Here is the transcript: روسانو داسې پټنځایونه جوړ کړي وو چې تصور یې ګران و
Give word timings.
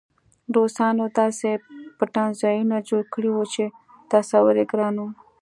روسانو 0.55 1.03
داسې 1.19 1.49
پټنځایونه 1.97 2.77
جوړ 2.89 3.01
کړي 3.13 3.29
وو 3.31 3.43
چې 3.53 3.63
تصور 4.11 4.55
یې 4.61 4.65
ګران 4.71 4.95
و 4.99 5.05